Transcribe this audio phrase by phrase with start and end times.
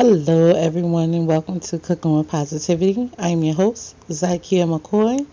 [0.00, 3.10] Hello, everyone, and welcome to Cooking with Positivity.
[3.18, 5.26] I'm your host, Zykia McCoy.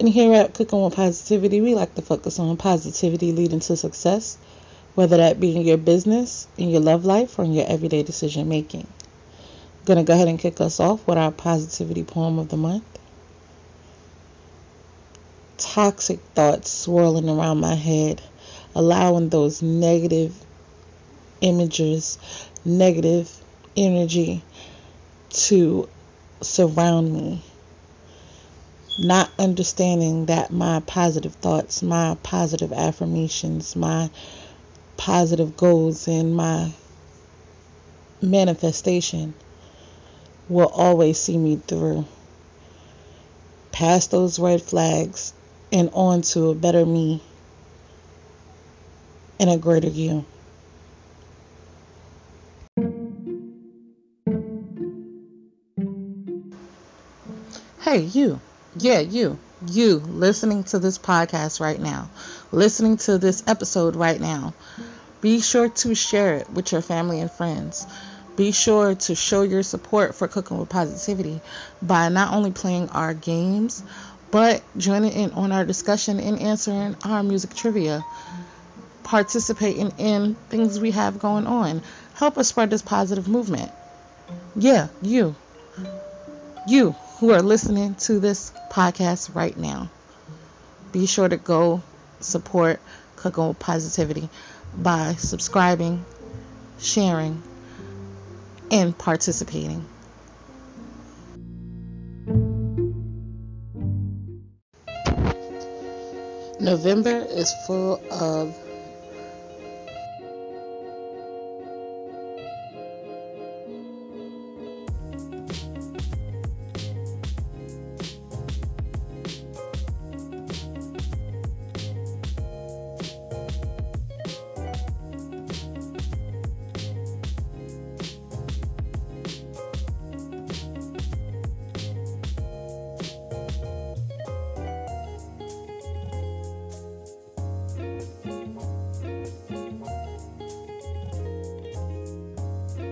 [0.00, 4.38] And here at Cooking with Positivity, we like to focus on positivity leading to success,
[4.96, 8.48] whether that be in your business, in your love life, or in your everyday decision
[8.48, 8.88] making.
[8.88, 12.56] I'm going to go ahead and kick us off with our positivity poem of the
[12.56, 12.98] month.
[15.58, 18.20] Toxic thoughts swirling around my head,
[18.74, 20.34] allowing those negative
[21.40, 22.18] images,
[22.64, 23.41] negative
[23.76, 24.42] energy
[25.30, 25.88] to
[26.40, 27.42] surround me.
[28.98, 34.10] Not understanding that my positive thoughts, my positive affirmations, my
[34.96, 36.72] positive goals, and my
[38.20, 39.34] manifestation
[40.48, 42.04] will always see me through.
[43.72, 45.32] Past those red flags
[45.72, 47.22] and on to a better me
[49.40, 50.24] and a greater you.
[57.92, 58.40] Hey, you.
[58.78, 59.38] Yeah, you.
[59.68, 62.08] You listening to this podcast right now,
[62.50, 64.54] listening to this episode right now.
[65.20, 67.86] Be sure to share it with your family and friends.
[68.34, 71.42] Be sure to show your support for Cooking with Positivity
[71.82, 73.82] by not only playing our games,
[74.30, 78.02] but joining in on our discussion and answering our music trivia.
[79.04, 81.82] Participating in things we have going on.
[82.14, 83.70] Help us spread this positive movement.
[84.56, 85.34] Yeah, you.
[86.64, 89.88] You who are listening to this podcast right now,
[90.90, 91.80] be sure to go
[92.18, 92.80] support
[93.14, 94.28] Cooking with Positivity
[94.76, 96.04] by subscribing,
[96.80, 97.40] sharing,
[98.72, 99.86] and participating.
[106.58, 108.61] November is full of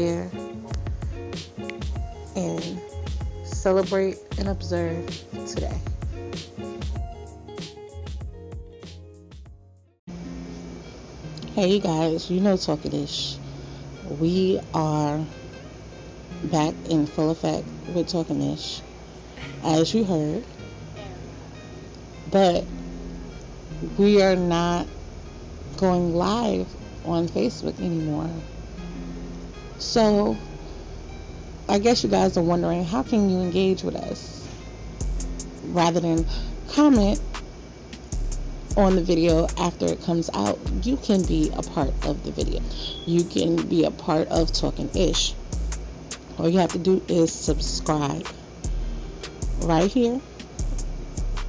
[0.01, 0.31] and
[3.45, 5.07] celebrate and observe
[5.47, 5.79] today.
[11.53, 13.37] Hey guys, you know Talking Ish.
[14.19, 15.23] We are
[16.45, 18.81] back in full effect with Talking Ish,
[19.63, 20.45] as you heard.
[22.31, 22.65] But
[23.99, 24.87] we are not
[25.77, 26.67] going live
[27.05, 28.31] on Facebook anymore.
[29.81, 30.37] So,
[31.69, 34.47] I guess you guys are wondering how can you engage with us
[35.69, 36.27] rather than
[36.69, 37.21] comment
[38.77, 40.59] on the video after it comes out.
[40.83, 42.61] You can be a part of the video.
[43.07, 45.35] You can be a part of Talking Ish.
[46.39, 48.27] All you have to do is subscribe
[49.63, 50.21] right here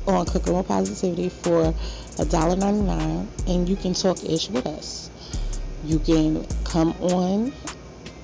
[0.08, 1.74] on Cooking with Positivity for
[2.16, 5.09] $1.99 and you can talk ish with us.
[5.84, 7.53] You can come on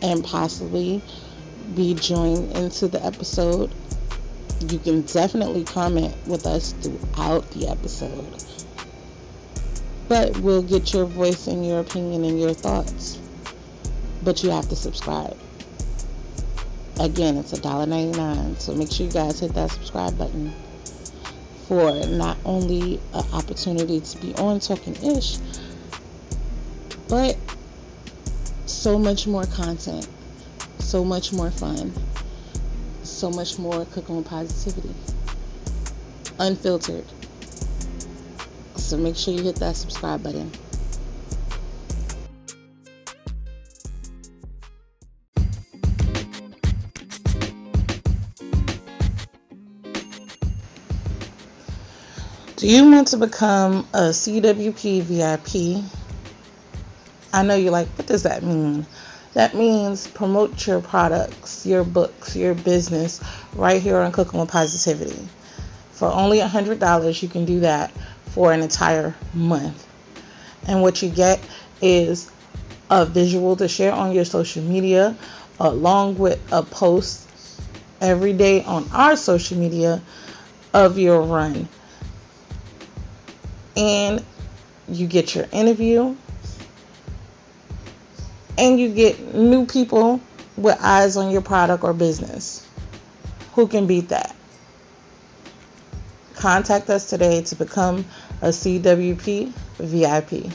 [0.02, 1.02] and possibly
[1.76, 3.72] be joined into the episode.
[4.68, 8.44] You can definitely comment with us throughout the episode.
[10.08, 13.20] But we'll get your voice and your opinion and your thoughts.
[14.24, 15.38] But you have to subscribe.
[17.00, 18.60] Again, it's $1.99.
[18.60, 20.54] So make sure you guys hit that subscribe button
[21.68, 25.38] for not only an opportunity to be on Talking Ish,
[27.10, 27.38] but
[28.78, 30.08] so much more content,
[30.78, 31.92] so much more fun,
[33.02, 34.94] so much more cooking with positivity,
[36.40, 37.04] unfiltered.
[38.76, 40.52] So make sure you hit that subscribe button.
[52.58, 56.07] Do you want to become a CWP VIP?
[57.34, 58.86] I know you're like, what does that mean?
[59.34, 63.22] That means promote your products, your books, your business
[63.54, 65.28] right here on Cooking with Positivity.
[65.92, 67.92] For only $100, you can do that
[68.28, 69.86] for an entire month.
[70.68, 71.40] And what you get
[71.82, 72.32] is
[72.90, 75.16] a visual to share on your social media,
[75.60, 77.28] along with a post
[78.02, 80.02] every day on our social media
[80.74, 81.68] of your run.
[83.76, 84.24] And
[84.88, 86.16] you get your interview,
[88.58, 90.20] and you get new people
[90.56, 92.68] with eyes on your product or business.
[93.54, 94.36] Who can beat that?
[96.36, 98.06] Contact us today to become
[98.42, 100.52] a CWP VIP.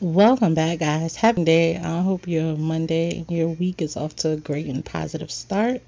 [0.00, 1.14] Welcome back, guys.
[1.14, 1.76] Happy day.
[1.76, 5.80] I hope your Monday and your week is off to a great and positive start.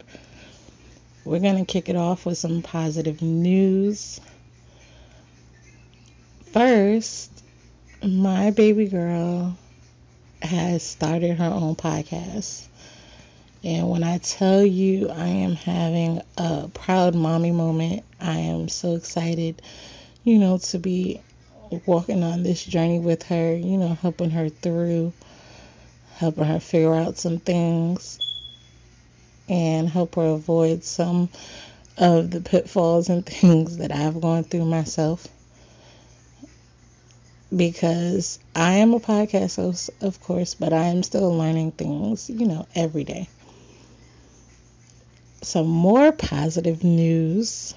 [1.25, 4.21] We're going to kick it off with some positive news.
[6.55, 7.33] First,
[8.01, 9.59] my baby girl
[10.41, 12.69] has started her own podcast.
[13.65, 18.95] And when I tell you I am having a proud mommy moment, I am so
[18.95, 19.63] excited,
[20.23, 21.21] you know, to be
[21.87, 25.13] walking on this journey with her, you know, helping her through,
[26.19, 28.21] helping her figure out some things,
[29.49, 31.31] and help her avoid some
[31.99, 35.34] of the pitfalls and things that I've gone through myself.
[37.55, 42.47] Because I am a podcast host, of course, but I am still learning things, you
[42.47, 43.29] know, every day.
[45.43, 47.75] Some more positive news.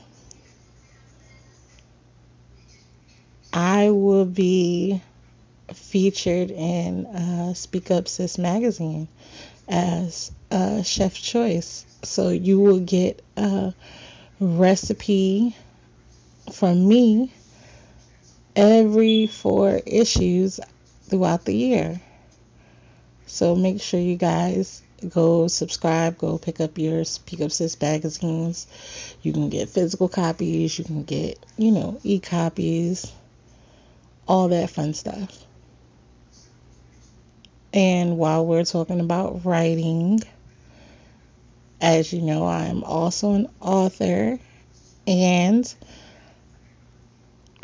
[3.53, 5.01] I will be
[5.73, 9.07] featured in uh, Speak Up Sis magazine
[9.67, 11.85] as a chef choice.
[12.03, 13.73] So you will get a
[14.39, 15.55] recipe
[16.51, 17.33] from me
[18.57, 20.59] every four issues
[21.03, 22.01] throughout the year.
[23.27, 28.65] So make sure you guys go subscribe, go pick up your Speak Up Sis magazines.
[29.21, 33.11] You can get physical copies, you can get, you know, e copies,
[34.27, 35.45] all that fun stuff.
[37.73, 40.21] And while we're talking about writing,
[41.79, 44.39] as you know, I'm also an author
[45.05, 45.75] and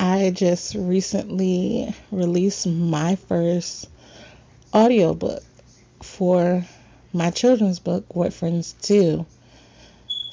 [0.04, 3.90] I just recently released my first
[4.74, 5.42] audiobook
[6.02, 6.66] for
[7.14, 9.26] my children's book, What Friends Do.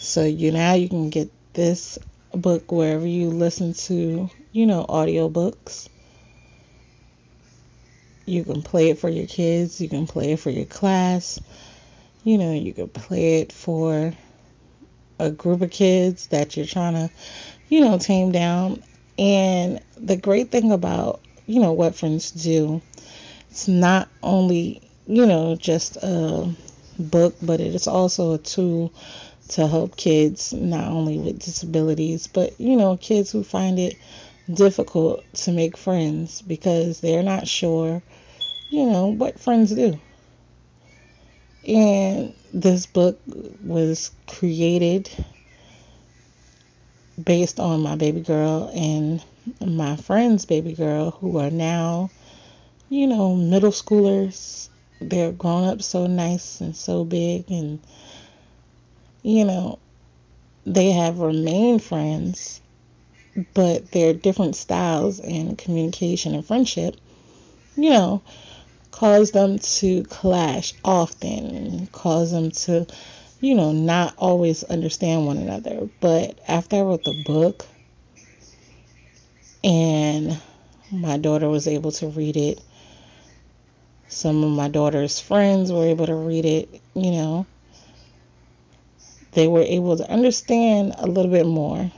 [0.00, 2.00] So you now you can get this
[2.32, 5.88] book wherever you listen to, you know, audiobooks.
[8.26, 11.38] You can play it for your kids, you can play it for your class.
[12.24, 14.12] You know, you can play it for
[15.20, 17.10] a group of kids that you're trying to,
[17.68, 18.82] you know, tame down.
[19.20, 22.82] And the great thing about, you know, what friends do,
[23.50, 26.52] it's not only, you know, just a
[26.98, 28.92] book, but it is also a tool
[29.50, 33.96] to help kids not only with disabilities, but, you know, kids who find it
[34.52, 38.02] difficult to make friends because they're not sure
[38.70, 39.98] you know, what friends do.
[41.66, 43.20] And this book
[43.62, 45.10] was created
[47.24, 49.22] based on my baby girl and
[49.64, 52.10] my friend's baby girl, who are now,
[52.88, 54.68] you know, middle schoolers.
[55.00, 57.80] They're grown up so nice and so big, and,
[59.22, 59.78] you know,
[60.66, 62.60] they have remained friends,
[63.54, 66.96] but their different styles in communication and friendship,
[67.76, 68.22] you know,
[68.90, 72.86] cause them to clash often and cause them to,
[73.40, 75.88] you know, not always understand one another.
[76.00, 77.66] But after I wrote the book
[79.64, 80.40] and
[80.92, 82.60] my daughter was able to read it,
[84.08, 87.46] some of my daughter's friends were able to read it, you know,
[89.32, 91.90] they were able to understand a little bit more.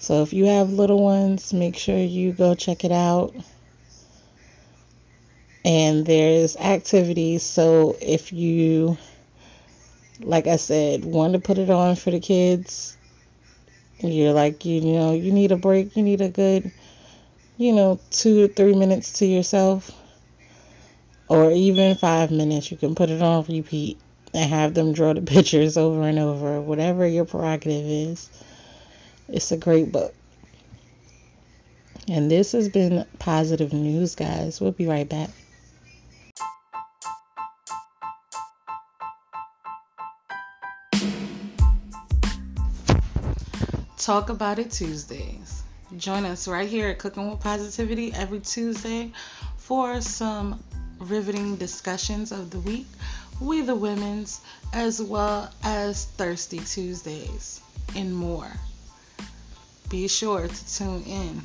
[0.00, 3.34] So if you have little ones, make sure you go check it out
[5.64, 7.42] and there's activities.
[7.42, 8.96] So if you,
[10.20, 12.96] like I said, want to put it on for the kids,
[14.00, 16.70] you're like, you know, you need a break, you need a good,
[17.56, 19.90] you know, two or three minutes to yourself,
[21.28, 23.98] or even five minutes, you can put it on repeat
[24.34, 28.30] and have them draw the pictures over and over, whatever your prerogative is.
[29.28, 30.14] It's a great book.
[32.08, 34.60] And this has been positive news, guys.
[34.60, 35.28] We'll be right back.
[44.08, 45.62] Talk About It Tuesdays.
[45.98, 49.12] Join us right here at Cooking with Positivity every Tuesday
[49.58, 50.64] for some
[50.98, 52.86] riveting discussions of the week,
[53.38, 54.40] We the Women's,
[54.72, 57.60] as well as Thirsty Tuesdays,
[57.94, 58.50] and more.
[59.90, 61.42] Be sure to tune in.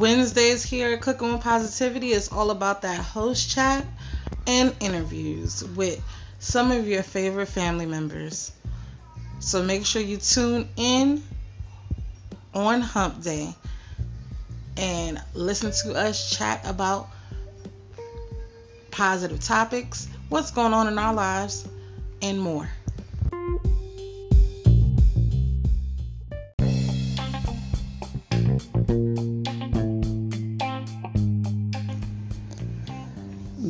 [0.00, 3.84] Wednesdays here at Cooking with Positivity is all about that host chat
[4.46, 6.02] and interviews with
[6.38, 8.50] some of your favorite family members.
[9.40, 11.22] So make sure you tune in
[12.54, 13.54] on Hump Day
[14.78, 17.10] and listen to us chat about
[18.90, 21.68] positive topics, what's going on in our lives,
[22.22, 22.70] and more.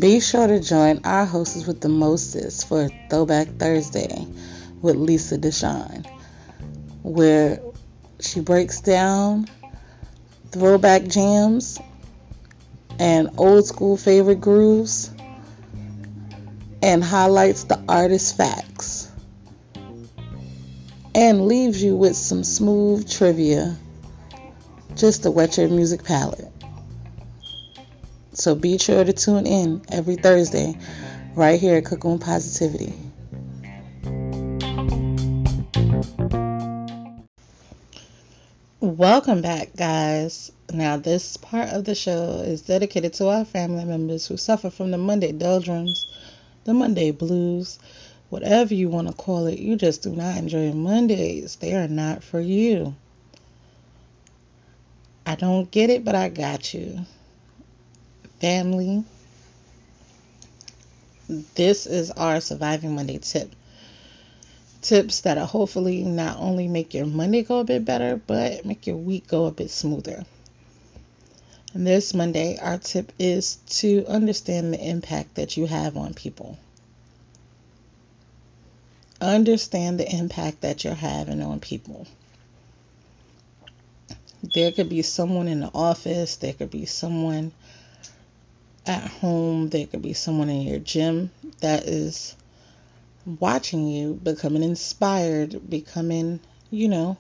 [0.01, 4.27] Be sure to join our hosts with the Mostest for Throwback Thursday
[4.81, 6.07] with Lisa Deshawn,
[7.03, 7.61] where
[8.19, 9.47] she breaks down
[10.53, 11.79] throwback jams
[12.99, 15.11] and old school favorite grooves
[16.83, 19.13] and highlights the artist facts
[21.15, 23.77] and leaves you with some smooth trivia
[24.95, 26.60] just to whet your music palate.
[28.41, 30.75] So be sure to tune in every Thursday
[31.35, 32.95] right here at Cooking Positivity.
[38.81, 40.53] Welcome back, guys.
[40.73, 44.91] Now, this part of the show is dedicated to our family members who suffer from
[44.91, 46.11] the Monday doldrums,
[46.65, 47.79] the Monday blues,
[48.31, 49.59] whatever you want to call it.
[49.59, 52.97] You just do not enjoy Mondays, they are not for you.
[55.27, 57.05] I don't get it, but I got you
[58.41, 59.05] family.
[61.55, 63.55] This is our Surviving Monday tip.
[64.83, 68.87] Tips that will hopefully not only make your Monday go a bit better, but make
[68.87, 70.25] your week go a bit smoother.
[71.75, 76.59] And this Monday, our tip is to understand the impact that you have on people.
[79.21, 82.07] Understand the impact that you're having on people.
[84.55, 87.53] There could be someone in the office, there could be someone
[88.87, 92.35] at home, there could be someone in your gym that is
[93.27, 97.17] watching you, becoming inspired, becoming, you know,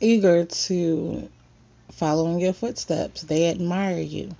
[0.00, 1.28] eager to
[1.92, 3.22] follow in your footsteps.
[3.22, 4.34] They admire you.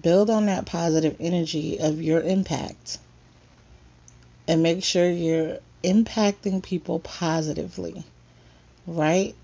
[0.00, 2.98] Build on that positive energy of your impact
[4.46, 8.04] and make sure you're impacting people positively,
[8.86, 9.34] right?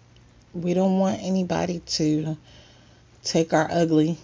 [0.55, 2.37] We don't want anybody to
[3.27, 4.19] take our ugly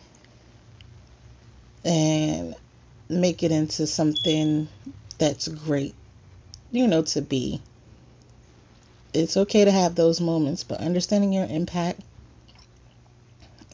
[1.85, 2.55] and
[3.09, 4.69] make it into something
[5.19, 5.95] that's great,
[6.71, 7.61] you know, to be.
[9.13, 12.01] It's okay to have those moments, but understanding your impact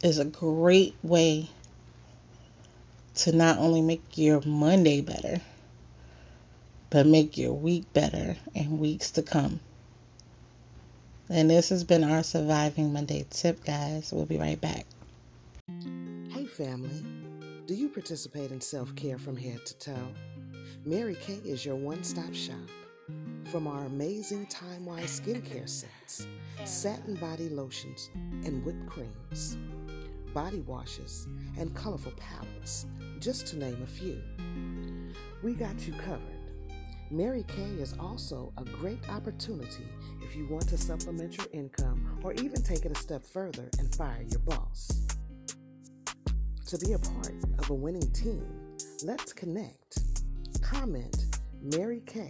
[0.03, 1.49] is a great way
[3.15, 5.41] to not only make your Monday better,
[6.91, 9.61] but make your week better and weeks to come.
[11.29, 14.13] And this has been our Surviving Monday tip, guys.
[14.13, 14.87] We'll be right back.
[16.59, 17.05] Family.
[17.67, 20.09] Do you participate in self care from head to toe?
[20.85, 22.57] Mary Kay is your one stop shop.
[23.53, 26.27] From our amazing time wise skincare sets,
[26.65, 28.11] satin body lotions,
[28.45, 29.57] and whipped creams,
[30.35, 32.87] body washes, and colorful palettes,
[33.21, 34.21] just to name a few.
[35.45, 36.51] We got you covered.
[37.13, 39.87] Mary Kay is also a great opportunity
[40.23, 43.95] if you want to supplement your income or even take it a step further and
[43.95, 45.08] fire your boss.
[46.69, 48.47] To be a part of a winning team,
[49.03, 50.01] let's connect.
[50.61, 51.17] Comment
[51.63, 52.29] Mary Kay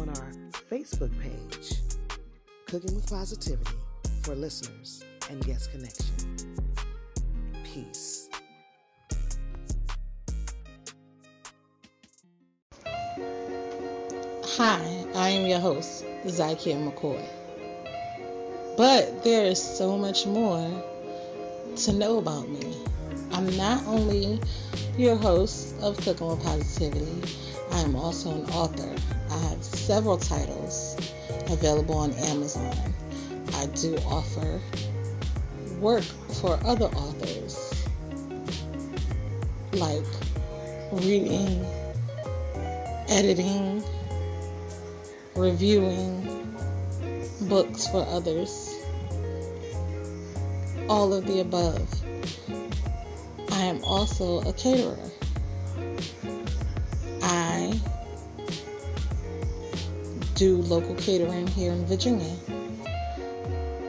[0.00, 0.32] on our
[0.70, 1.74] Facebook page,
[2.64, 3.76] Cooking with Positivity
[4.22, 6.14] for listeners and guest connection.
[7.62, 8.30] Peace.
[14.56, 17.22] Hi, I am your host, Zykia McCoy.
[18.78, 20.82] But there is so much more
[21.76, 22.85] to know about me.
[23.36, 24.40] I'm not only
[24.96, 27.34] your host of Cooking with Positivity,
[27.70, 28.90] I am also an author.
[29.30, 30.96] I have several titles
[31.50, 32.74] available on Amazon.
[33.52, 34.58] I do offer
[35.80, 36.02] work
[36.40, 37.86] for other authors,
[39.74, 40.06] like
[40.92, 41.62] reading,
[43.10, 43.84] editing,
[45.34, 46.56] reviewing
[47.42, 48.74] books for others,
[50.88, 52.05] all of the above.
[53.66, 55.10] I am also a caterer.
[57.20, 57.80] I
[60.36, 62.32] do local catering here in Virginia.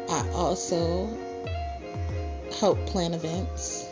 [0.10, 1.16] I also
[2.60, 3.88] help plan events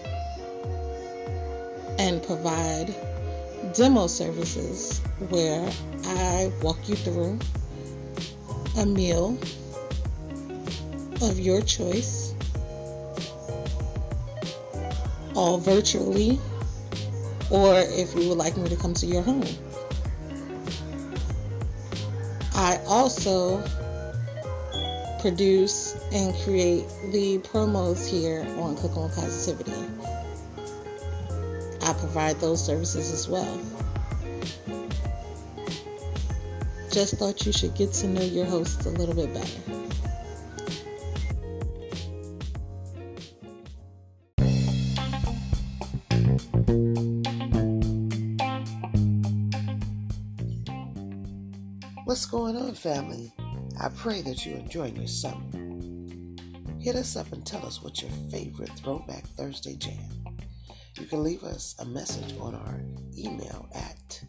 [1.99, 2.91] and provide
[3.75, 5.71] demo services where
[6.05, 7.37] I walk you through
[8.75, 9.37] a meal
[11.21, 12.24] of your choice
[15.35, 16.39] all virtually
[17.51, 19.43] or if you would like me to come to your home.
[22.55, 23.61] I also
[25.19, 29.73] produce and create the promos here on Cooking with Positivity.
[31.81, 33.59] I provide those services as well.
[36.91, 39.84] Just thought you should get to know your host a little bit better.
[52.75, 53.31] Family?
[53.81, 55.43] I pray that you're enjoying your summer.
[56.79, 60.09] Hit us up and tell us what your favorite Throwback Thursday jam.
[60.99, 62.81] You can leave us a message on our
[63.17, 64.21] email at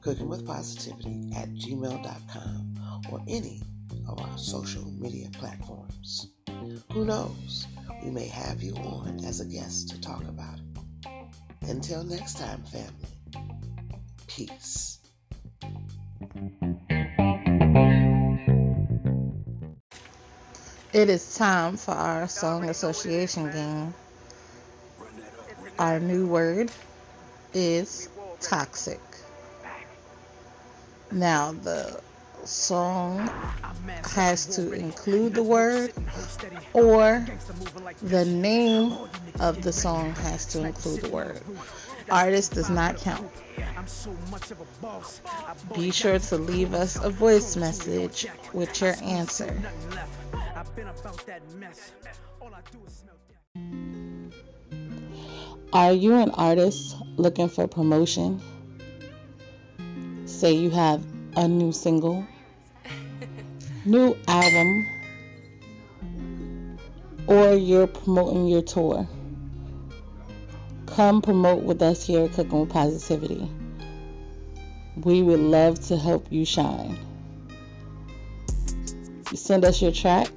[0.00, 3.62] cookingwithpositivity at gmail.com or any
[4.08, 6.30] of our social media platforms.
[6.92, 7.66] Who knows?
[8.02, 11.68] We may have you on as a guest to talk about it.
[11.68, 13.08] Until next time, family,
[14.26, 14.97] peace.
[20.98, 23.94] It is time for our song association game.
[25.78, 26.72] Our new word
[27.54, 28.08] is
[28.40, 29.00] toxic.
[31.12, 32.00] Now, the
[32.44, 33.30] song
[34.10, 35.92] has to include the word,
[36.72, 37.24] or
[38.02, 38.98] the name
[39.38, 41.40] of the song has to include the word.
[42.10, 43.30] Artist does not count.
[45.76, 49.54] Be sure to leave us a voice message with your answer.
[55.72, 58.40] Are you an artist looking for promotion?
[60.24, 61.04] Say you have
[61.36, 62.26] a new single,
[63.84, 64.86] new album,
[67.26, 69.06] or you're promoting your tour.
[70.86, 73.50] Come promote with us here at Cooking with Positivity.
[74.96, 76.98] We would love to help you shine.
[79.34, 80.28] Send us your track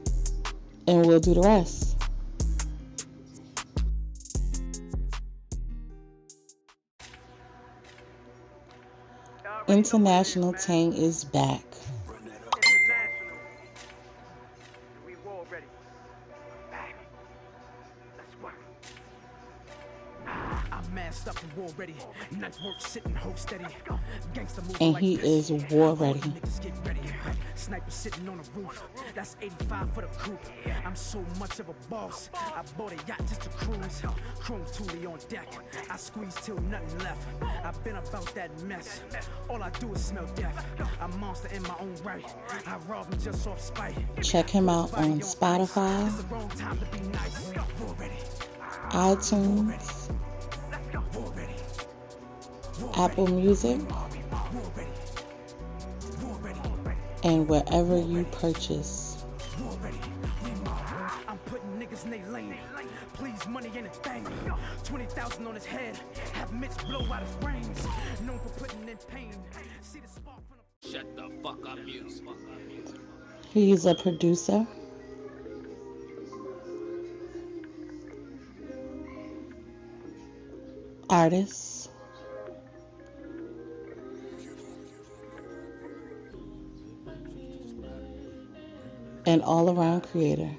[0.87, 1.97] and we'll do the rest.
[9.67, 11.70] International Tang is back.
[24.79, 26.21] And he is war ready.
[27.55, 28.83] Sniper sitting on the roof.
[29.13, 30.39] That's 85 for the coupe.
[30.85, 32.29] I'm so much of a boss.
[32.33, 34.01] I bought a yacht just to cruise.
[34.39, 35.47] Chrome Thule on deck.
[35.89, 37.27] I squeeze till nothing left.
[37.63, 39.01] I've been about that mess.
[39.49, 40.65] All I do is smell death.
[40.99, 42.25] I'm monster in my own right.
[42.65, 43.95] I rob him just off spite.
[44.23, 46.09] Check him out on Spotify,
[48.91, 50.09] iTunes,
[52.95, 53.79] Apple Music
[57.23, 59.23] and wherever you purchase.
[61.27, 62.55] I'm putting niggas in their lane.
[63.13, 64.25] Please, money ain't a thing.
[64.83, 65.99] 20,000 on his head.
[66.33, 67.87] Have Mitch blow out his brains.
[68.25, 69.33] Known for putting in pain.
[69.81, 70.89] See the spark from the...
[70.91, 72.09] Shut the fuck up, you.
[73.53, 74.65] He's a producer.
[81.09, 81.80] Artist
[89.25, 90.49] and all around creator.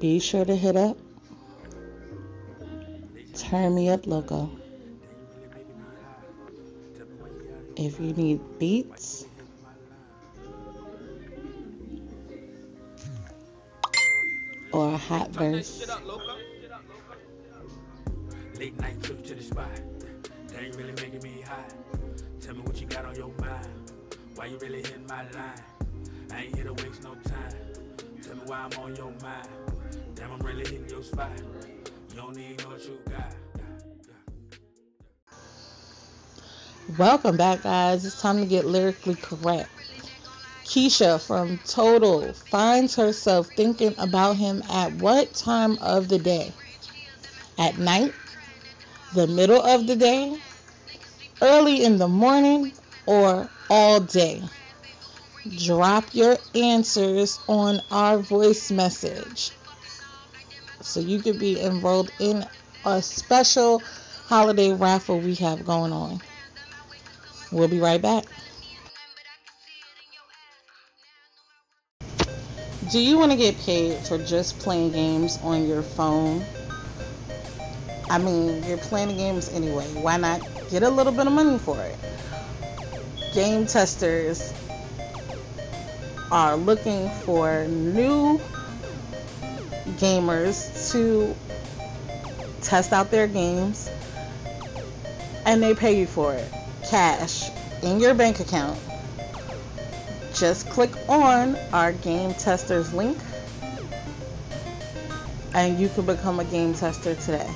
[0.00, 0.96] Be sure to hit up
[3.34, 4.50] Turn Me Up logo.
[7.76, 9.26] If you need beats,
[14.72, 15.86] or a hot verse.
[18.58, 19.89] Late night trip to the spot.
[20.80, 21.74] Really making me hot.
[22.40, 23.68] Tell me what you got on your mind.
[24.34, 25.62] Why you really hitting my line?
[26.32, 27.52] I ain't here to waste no time.
[28.22, 29.48] Tell me why I'm on your mind.
[30.14, 31.32] Damn, I'm really hitting your spot.
[32.08, 33.34] You don't need what you got.
[36.96, 38.06] Welcome back, guys.
[38.06, 39.68] It's time to get lyrically correct.
[40.64, 46.54] Keisha from Total finds herself thinking about him at what time of the day?
[47.58, 48.14] At night?
[49.12, 50.38] the middle of the day,
[51.40, 52.72] early in the morning,
[53.06, 54.42] or all day.
[55.64, 59.52] Drop your answers on our voice message
[60.82, 62.44] so you could be enrolled in
[62.84, 63.82] a special
[64.26, 66.20] holiday raffle we have going on.
[67.52, 68.24] We'll be right back.
[72.90, 76.44] Do you want to get paid for just playing games on your phone?
[78.08, 79.86] I mean, you're playing games anyway.
[79.94, 81.96] Why not get a little bit of money for it?
[83.34, 84.52] Game testers
[86.30, 88.40] are looking for new
[89.98, 91.34] gamers to
[92.62, 93.90] test out their games
[95.44, 96.48] and they pay you for it.
[96.88, 97.50] Cash
[97.82, 98.78] in your bank account.
[100.34, 103.18] Just click on our game testers link
[105.52, 107.50] and you can become a game tester today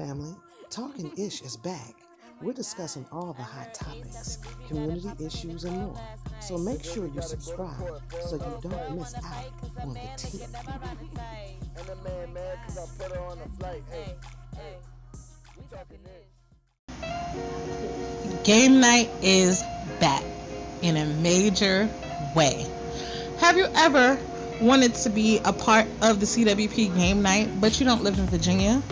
[0.00, 0.34] family,
[0.70, 1.94] Talking Ish is back.
[2.40, 6.00] We're discussing all the hot topics, community issues, and more.
[6.40, 10.40] So make sure you subscribe so you don't miss out on the tea.
[18.44, 19.62] Game night is
[20.00, 20.24] back
[20.80, 21.90] in a major
[22.34, 22.66] way
[23.40, 24.18] have you ever
[24.60, 28.26] wanted to be a part of the cwp game night but you don't live in
[28.26, 28.82] virginia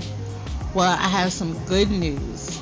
[0.75, 2.61] well i have some good news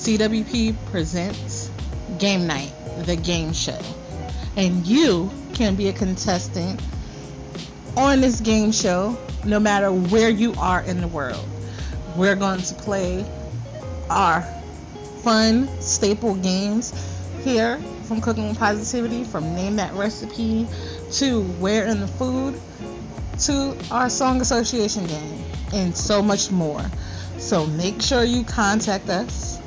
[0.00, 1.70] CWP presents
[2.18, 2.72] Game Night,
[3.04, 3.78] the game show.
[4.56, 6.80] And you can be a contestant
[7.98, 11.46] on this game show no matter where you are in the world.
[12.16, 13.26] We're going to play
[14.08, 14.40] our
[15.22, 16.94] fun staple games
[17.44, 20.66] here from Cooking Positivity, from Name That Recipe
[21.12, 22.58] to Where in the Food
[23.40, 26.84] to our Song Association game and so much more.
[27.38, 29.60] So make sure you contact us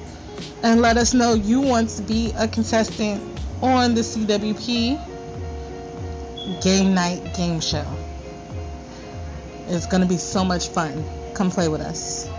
[0.63, 3.21] and let us know you want to be a contestant
[3.61, 4.99] on the CWP
[6.61, 7.85] Game Night Game Show.
[9.67, 11.03] It's going to be so much fun.
[11.33, 12.29] Come play with us.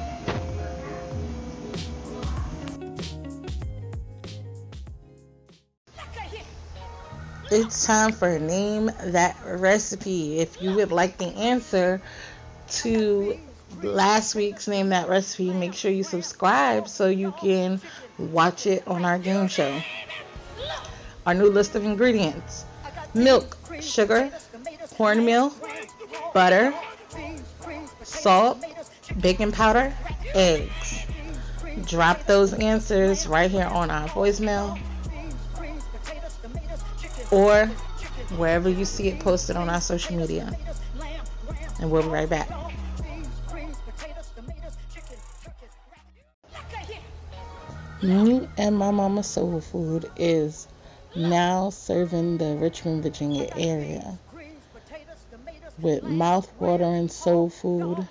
[7.57, 10.41] It's time for Name That Recipe.
[10.41, 12.03] If you would like the answer
[12.69, 13.39] to
[13.81, 17.81] last week's Name That Recipe, make sure you subscribe so you can
[18.19, 19.81] watch it on our game show.
[21.27, 22.65] Our new list of ingredients
[23.15, 24.33] milk, sugar,
[24.97, 25.55] cornmeal,
[26.35, 26.75] butter,
[28.03, 28.65] salt,
[29.21, 29.95] baking powder,
[30.35, 31.07] eggs.
[31.87, 34.77] Drop those answers right here on our voicemail
[37.35, 37.67] or
[38.37, 40.57] wherever you see it posted on our social media.
[41.81, 42.49] And we'll be right back.
[48.03, 50.69] Me and my mama soul food is
[51.17, 54.19] now serving the Richmond, Virginia area
[55.79, 58.07] with mouth-watering soul food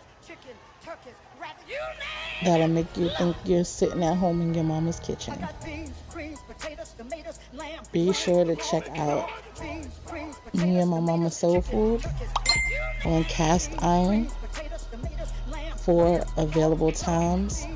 [2.44, 5.34] that'll make you think you're sitting at home in your mama's kitchen.
[7.94, 9.30] Be sure to check out
[10.52, 12.04] me and my mama soul food
[13.06, 14.28] on cast iron
[15.78, 17.68] for available times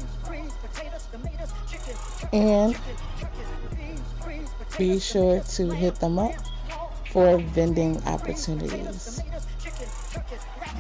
[2.34, 2.76] and
[4.80, 6.34] be sure to hit them up
[7.12, 9.22] for vending opportunities.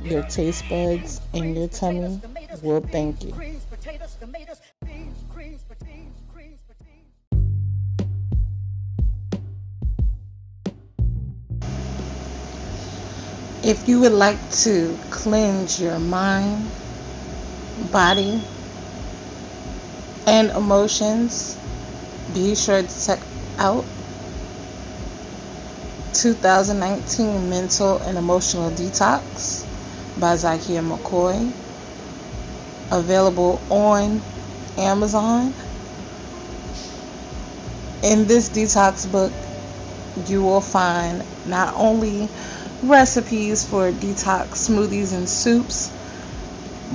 [0.04, 2.20] Your taste buds and your tummy
[2.64, 3.57] will thank you.
[13.68, 16.72] If you would like to cleanse your mind,
[17.92, 18.42] body,
[20.26, 21.58] and emotions,
[22.34, 23.20] be sure to check
[23.58, 23.84] out
[26.14, 29.66] 2019 Mental and Emotional Detox
[30.18, 31.52] by Zykia McCoy.
[32.90, 34.22] Available on
[34.78, 35.54] Amazon.
[38.02, 39.34] In this detox book,
[40.26, 42.30] you will find not only
[42.84, 45.92] recipes for detox smoothies and soups,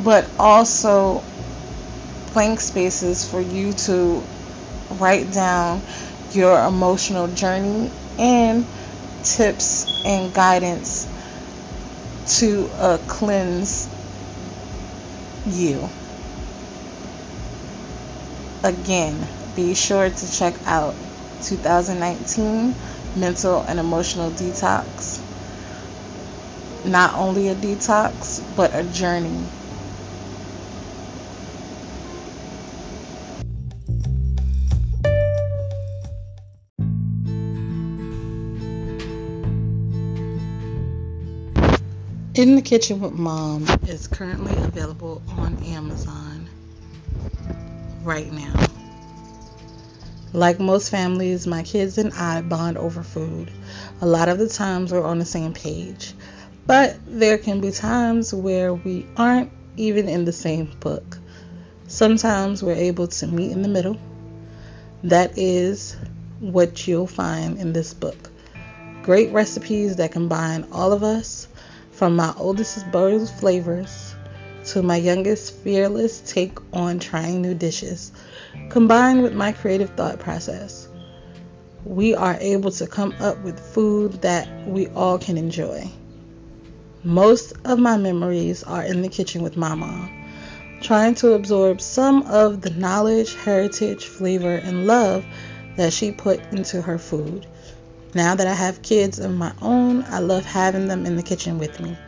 [0.04, 1.22] but also
[2.32, 4.22] blank spaces for you to
[4.92, 5.82] write down
[6.32, 8.66] your emotional journey and
[9.22, 11.06] tips and guidance
[12.26, 13.88] to uh, cleanse
[15.46, 15.88] you.
[18.64, 20.94] Again, be sure to check out
[21.42, 22.74] 2019
[23.16, 25.21] Mental and Emotional Detox.
[26.84, 29.46] Not only a detox, but a journey
[42.34, 46.48] In the Kitchen with Mom is currently available on Amazon
[48.02, 48.54] right now.
[50.32, 53.50] Like most families, my kids and I bond over food.
[54.00, 56.14] A lot of the times we're on the same page.
[56.66, 61.18] But there can be times where we aren't even in the same book.
[61.88, 63.98] Sometimes we're able to meet in the middle.
[65.04, 65.96] That is
[66.38, 68.30] what you'll find in this book.
[69.02, 71.48] Great recipes that combine all of us,
[71.90, 74.14] from my oldest's bold flavors
[74.64, 78.12] to my youngest fearless take on trying new dishes,
[78.70, 80.88] combined with my creative thought process.
[81.84, 85.90] We are able to come up with food that we all can enjoy.
[87.04, 90.08] Most of my memories are in the kitchen with my mom,
[90.82, 95.24] trying to absorb some of the knowledge, heritage, flavor, and love
[95.76, 97.44] that she put into her food.
[98.14, 101.58] Now that I have kids of my own, I love having them in the kitchen
[101.58, 101.98] with me.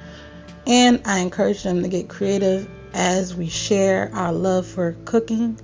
[0.64, 5.58] And I encourage them to get creative as we share our love for cooking,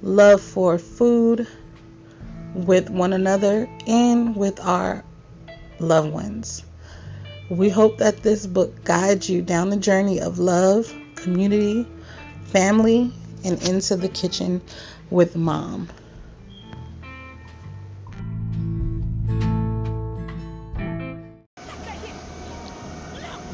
[0.00, 1.46] love for food
[2.54, 5.04] with one another, and with our
[5.78, 6.64] loved ones.
[7.52, 11.86] We hope that this book guides you down the journey of love, community,
[12.44, 13.12] family,
[13.44, 14.62] and into the kitchen
[15.10, 15.90] with mom.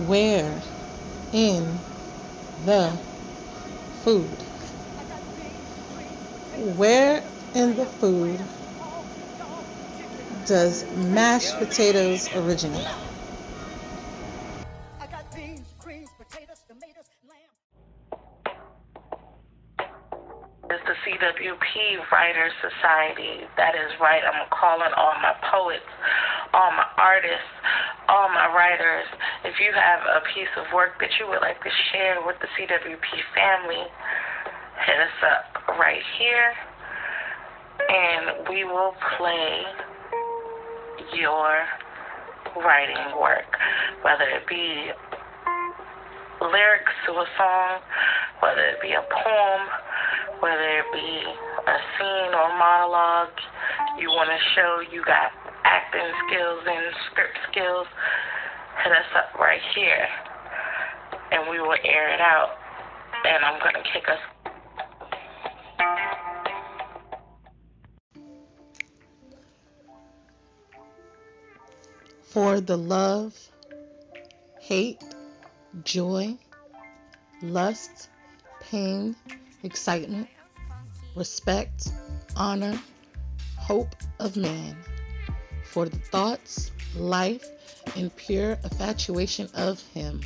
[0.07, 0.63] Where
[1.33, 1.81] in
[2.65, 3.01] the
[4.05, 4.45] food?
[6.57, 8.47] Where in the food
[10.47, 12.87] does mashed potatoes originate?
[22.61, 23.47] Society.
[23.57, 24.23] That is right.
[24.25, 25.89] I'm calling all my poets,
[26.53, 27.55] all my artists,
[28.09, 29.07] all my writers.
[29.45, 32.49] If you have a piece of work that you would like to share with the
[32.57, 33.85] CWP family,
[34.87, 36.53] hit us up right here
[37.89, 39.63] and we will play
[41.15, 41.65] your
[42.57, 43.49] writing work,
[44.03, 44.91] whether it be
[46.41, 47.81] lyrics to a song,
[48.41, 49.63] whether it be a poem,
[50.41, 51.23] whether it be
[51.69, 53.37] a scene or monologue
[54.01, 55.33] you want to show you got
[55.65, 57.87] acting skills and script skills,
[58.83, 60.09] hit us up right here
[61.33, 62.57] and we will air it out.
[63.25, 64.19] And I'm going to kick us.
[72.23, 73.35] For the love,
[74.61, 75.03] hate,
[75.85, 76.39] joy,
[77.43, 78.09] lust,
[78.61, 79.17] pain,
[79.63, 80.29] excitement,
[81.15, 81.91] respect,
[82.37, 82.81] honor,
[83.57, 84.77] hope of man,
[85.65, 87.45] for the thoughts, life,
[87.97, 90.21] and pure infatuation of him.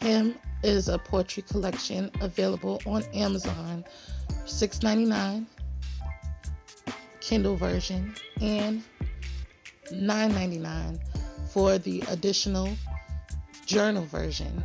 [0.00, 3.84] Him is a poetry collection available on Amazon,
[4.46, 5.46] $6.99
[7.20, 8.82] Kindle version and
[9.92, 10.98] $9.99
[11.50, 12.68] for the additional
[13.66, 14.64] journal version.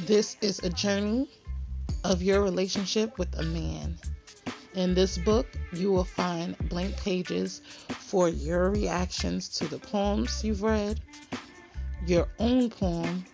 [0.00, 1.28] This is a journey
[2.04, 3.98] of your relationship with a man.
[4.74, 10.62] In this book, you will find blank pages for your reactions to the poems you've
[10.62, 11.00] read,
[12.06, 13.24] your own poem,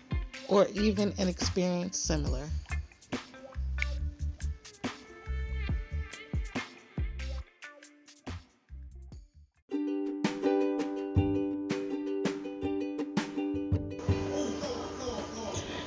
[0.48, 2.48] or even an experience similar.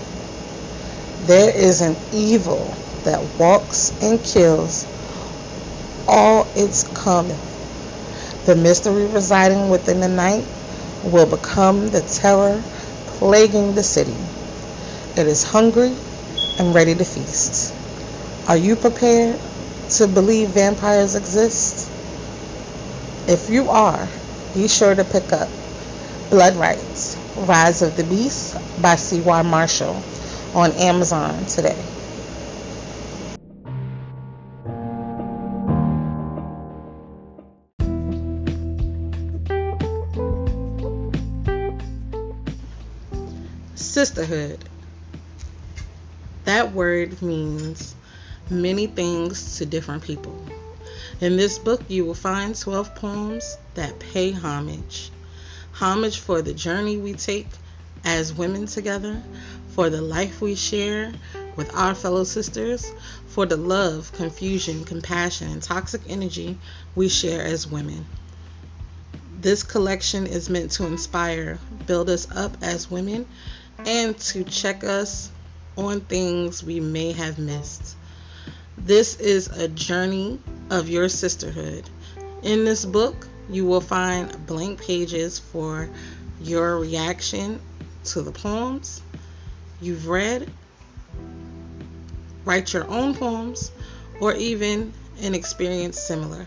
[1.26, 4.86] There is an evil that walks and kills
[6.08, 7.38] all its coming.
[8.46, 10.46] The mystery residing within the night
[11.04, 12.62] will become the terror
[13.18, 14.16] plaguing the city.
[15.20, 15.96] It is hungry
[16.60, 17.74] and ready to feast.
[18.48, 19.40] Are you prepared
[19.92, 21.90] to believe vampires exist?
[23.28, 24.08] If you are,
[24.56, 25.50] be sure to pick up
[26.30, 29.42] Blood Rights Rise of the Beast by C.Y.
[29.42, 30.02] Marshall
[30.54, 31.76] on Amazon today.
[43.76, 44.64] Sisterhood.
[46.46, 47.94] That word means
[48.50, 50.34] many things to different people.
[51.22, 55.12] In this book, you will find 12 poems that pay homage.
[55.72, 57.48] Homage for the journey we take
[58.04, 59.24] as women together,
[59.70, 61.14] for the life we share
[61.56, 62.92] with our fellow sisters,
[63.28, 66.58] for the love, confusion, compassion, and toxic energy
[66.96, 68.06] we share as women.
[69.40, 73.26] This collection is meant to inspire, build us up as women,
[73.86, 75.32] and to check us
[75.78, 77.96] on things we may have missed.
[78.78, 81.90] This is a journey of your sisterhood.
[82.44, 85.90] In this book, you will find blank pages for
[86.42, 87.60] your reaction
[88.06, 89.02] to the poems
[89.82, 90.50] you've read,
[92.44, 93.72] write your own poems,
[94.20, 96.46] or even an experience similar.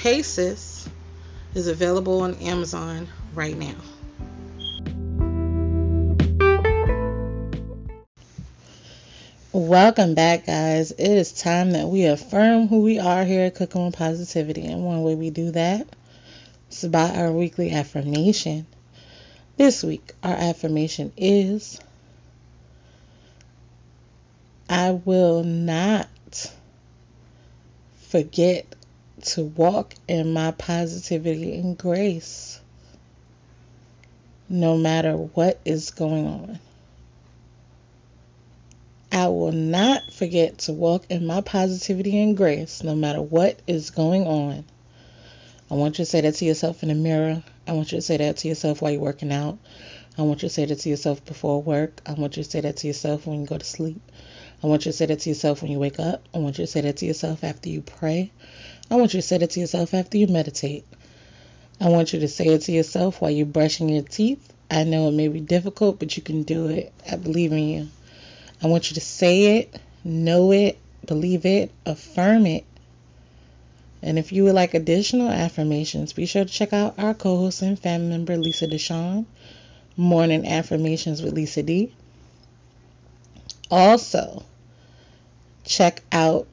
[0.00, 0.88] Hey Sis
[1.54, 3.74] is available on Amazon right now.
[9.66, 10.90] Welcome back, guys.
[10.90, 14.66] It is time that we affirm who we are here at Cooking with Positivity.
[14.66, 15.86] And one way we do that
[16.70, 18.66] is by our weekly affirmation.
[19.56, 21.80] This week, our affirmation is
[24.68, 26.52] I will not
[28.10, 28.66] forget
[29.28, 32.60] to walk in my positivity and grace
[34.46, 36.60] no matter what is going on.
[39.14, 43.90] I will not forget to walk in my positivity and grace no matter what is
[43.90, 44.64] going on.
[45.70, 47.44] I want you to say that to yourself in the mirror.
[47.68, 49.58] I want you to say that to yourself while you're working out.
[50.18, 52.00] I want you to say that to yourself before work.
[52.04, 54.00] I want you to say that to yourself when you go to sleep.
[54.64, 56.24] I want you to say that to yourself when you wake up.
[56.34, 58.32] I want you to say that to yourself after you pray.
[58.90, 60.84] I want you to say that to yourself after you meditate.
[61.80, 64.52] I want you to say it to yourself while you're brushing your teeth.
[64.68, 66.92] I know it may be difficult, but you can do it.
[67.08, 67.88] I believe in you.
[68.64, 72.64] I want you to say it, know it, believe it, affirm it.
[74.00, 77.60] And if you would like additional affirmations, be sure to check out our co host
[77.60, 79.26] and family member, Lisa Deshawn,
[79.98, 81.92] Morning Affirmations with Lisa D.
[83.70, 84.46] Also,
[85.64, 86.46] check out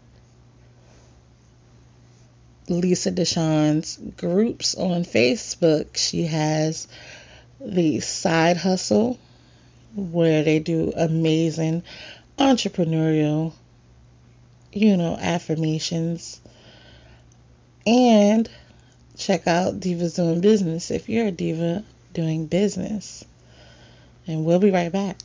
[2.67, 5.95] Lisa Deshawn's groups on Facebook.
[5.95, 6.89] She has
[7.62, 9.17] the Side Hustle
[9.95, 11.84] where they do amazing
[12.38, 13.54] entrepreneurial,
[14.71, 16.39] you know, affirmations.
[17.86, 18.49] And
[19.17, 23.25] check out Divas Doing Business if you're a diva doing business.
[24.27, 25.17] And we'll be right back.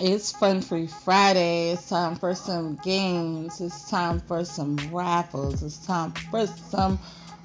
[0.00, 1.70] It's Fun Free Friday.
[1.70, 3.60] It's time for some games.
[3.60, 5.62] It's time for some raffles.
[5.62, 6.98] It's time for some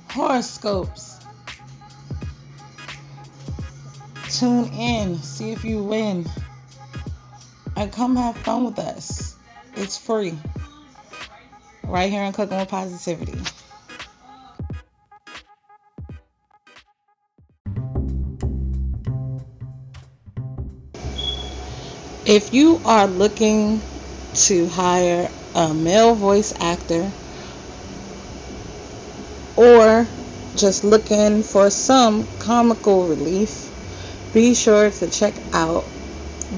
[0.10, 1.19] horoscopes.
[4.40, 6.26] Tune in, see if you win,
[7.76, 9.36] and come have fun with us.
[9.76, 10.34] It's free.
[11.84, 13.38] Right here on Cooking with Positivity.
[22.26, 23.82] If you are looking
[24.36, 27.12] to hire a male voice actor
[29.58, 30.08] or
[30.56, 33.69] just looking for some comical relief,
[34.34, 35.86] be sure to check out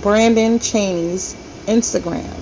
[0.02, 1.36] Brandyn Cheney's
[1.68, 2.36] Instagram.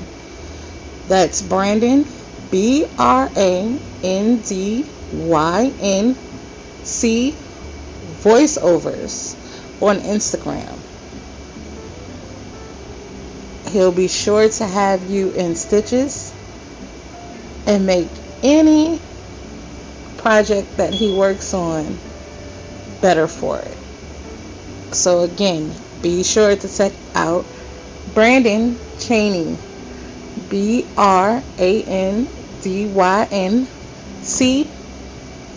[1.07, 2.07] That's Brandyn,
[2.51, 6.15] B R A N D Y N
[6.83, 7.31] C
[8.21, 9.35] voiceovers
[9.81, 10.77] on Instagram.
[13.71, 16.34] He'll be sure to have you in stitches
[17.67, 18.07] and make
[18.41, 18.99] any
[20.17, 21.97] project that he works on
[23.01, 23.78] better for it.
[24.91, 27.45] So again, be sure to check out
[28.13, 29.57] Brandyn Cheney.
[30.49, 32.27] B R A N
[32.61, 33.67] D Y N
[34.21, 34.67] C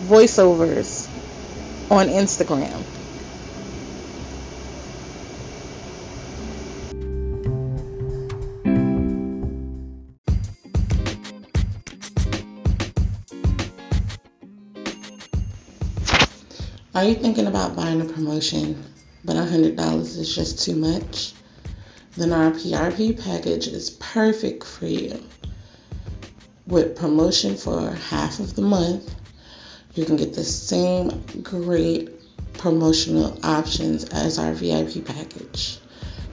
[0.05, 1.09] voiceovers
[1.89, 2.83] on Instagram.
[16.95, 18.83] Are you thinking about buying a promotion
[19.23, 21.33] but $100 is just too much?
[22.15, 25.23] then our PRP package is perfect for you.
[26.67, 29.13] With promotion for half of the month,
[29.95, 32.09] you can get the same great
[32.53, 35.79] promotional options as our VIP package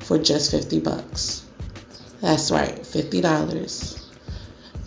[0.00, 1.46] for just 50 bucks.
[2.20, 4.08] That's right, $50.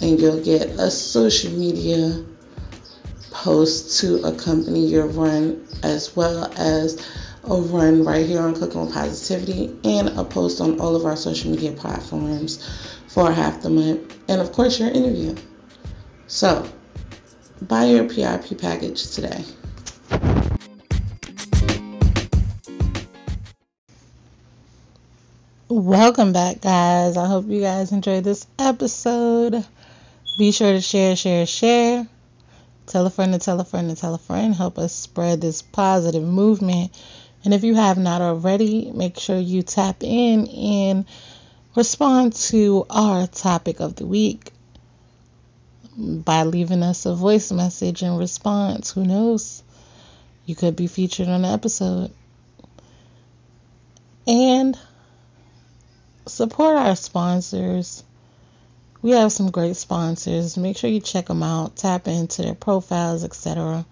[0.02, 2.24] And you'll get a social media
[3.32, 7.04] post to accompany your run as well as
[7.46, 11.18] a run right here on Cooking with Positivity and a post on all of our
[11.18, 12.64] social media platforms
[13.08, 14.18] for half the month.
[14.30, 15.36] And of course, your interview.
[16.28, 16.68] So,
[17.62, 19.44] buy your PRP package today.
[25.68, 27.18] Welcome back, guys.
[27.18, 29.66] I hope you guys enjoyed this episode.
[30.38, 32.08] Be sure to share, share, share.
[32.86, 34.54] Tell a friend to tell a friend to tell a friend.
[34.54, 36.92] Help us spread this positive movement.
[37.44, 41.06] And if you have not already, make sure you tap in and
[41.76, 44.52] respond to our topic of the week
[45.98, 48.92] by leaving us a voice message in response.
[48.92, 49.62] Who knows?
[50.46, 52.12] You could be featured on the episode.
[54.26, 54.78] And
[56.26, 58.04] support our sponsors.
[59.02, 60.56] We have some great sponsors.
[60.56, 63.86] Make sure you check them out, tap into their profiles, etc.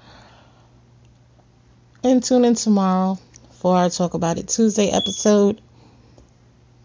[2.02, 3.20] And tune in tomorrow
[3.62, 5.62] for our Talk About It Tuesday episode.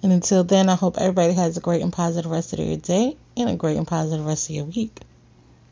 [0.03, 3.16] And until then, I hope everybody has a great and positive rest of your day
[3.35, 5.01] and a great and positive rest of your week.